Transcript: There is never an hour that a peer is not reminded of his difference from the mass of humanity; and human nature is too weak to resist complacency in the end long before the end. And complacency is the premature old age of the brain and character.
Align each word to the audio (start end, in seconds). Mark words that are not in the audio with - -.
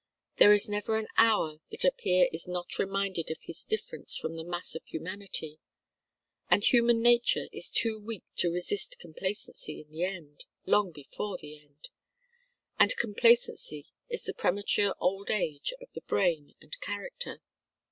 There 0.37 0.51
is 0.51 0.67
never 0.67 0.97
an 0.97 1.07
hour 1.15 1.59
that 1.69 1.85
a 1.85 1.91
peer 1.91 2.27
is 2.33 2.47
not 2.47 2.79
reminded 2.79 3.29
of 3.29 3.37
his 3.43 3.63
difference 3.63 4.17
from 4.17 4.35
the 4.35 4.43
mass 4.43 4.73
of 4.73 4.83
humanity; 4.87 5.59
and 6.49 6.65
human 6.65 7.03
nature 7.03 7.45
is 7.51 7.69
too 7.69 7.99
weak 7.99 8.23
to 8.37 8.51
resist 8.51 8.97
complacency 8.97 9.79
in 9.79 9.91
the 9.91 10.03
end 10.03 10.45
long 10.65 10.91
before 10.91 11.37
the 11.37 11.55
end. 11.59 11.89
And 12.79 12.97
complacency 12.97 13.85
is 14.09 14.23
the 14.23 14.33
premature 14.33 14.95
old 14.99 15.29
age 15.29 15.71
of 15.79 15.93
the 15.93 16.01
brain 16.01 16.55
and 16.59 16.75
character. 16.81 17.43